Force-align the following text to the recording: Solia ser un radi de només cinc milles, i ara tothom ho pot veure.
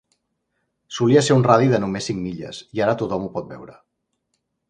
Solia 0.95 1.21
ser 1.25 1.35
un 1.41 1.45
radi 1.49 1.69
de 1.73 1.81
només 1.83 2.09
cinc 2.11 2.19
milles, 2.23 2.63
i 2.79 2.83
ara 2.87 2.97
tothom 3.03 3.27
ho 3.27 3.31
pot 3.37 3.49
veure. 3.55 3.77